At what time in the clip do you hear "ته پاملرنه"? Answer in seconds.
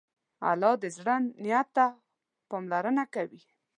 1.75-3.03